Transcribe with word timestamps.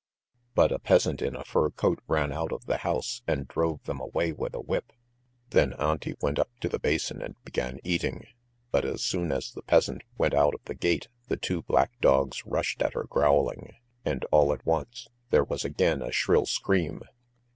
But 0.55 0.71
a 0.71 0.79
peasant 0.79 1.21
in 1.21 1.35
a 1.35 1.43
fur 1.43 1.69
coat 1.69 1.99
ran 2.07 2.31
out 2.33 2.51
of 2.51 2.65
the 2.65 2.77
house 2.77 3.21
and 3.27 3.47
drove 3.47 3.83
them 3.83 3.99
away 3.99 4.31
with 4.31 4.55
a 4.55 4.59
whip; 4.59 4.91
then 5.51 5.73
Auntie 5.73 6.15
went 6.19 6.39
up 6.39 6.49
to 6.61 6.69
the 6.69 6.79
basin 6.79 7.21
and 7.21 7.35
began 7.45 7.79
eating, 7.83 8.25
but 8.71 8.83
as 8.83 9.03
soon 9.03 9.31
as 9.31 9.51
the 9.51 9.61
peasant 9.61 10.01
went 10.17 10.33
out 10.33 10.55
of 10.55 10.63
the 10.65 10.73
gate, 10.73 11.07
the 11.27 11.37
two 11.37 11.61
black 11.61 11.91
dogs 12.01 12.43
rushed 12.47 12.81
at 12.81 12.95
her 12.95 13.03
growling, 13.03 13.75
and 14.03 14.23
all 14.31 14.51
at 14.51 14.65
once 14.65 15.07
there 15.29 15.43
was 15.43 15.63
again 15.63 16.01
a 16.01 16.11
shrill 16.11 16.47
scream. 16.47 17.03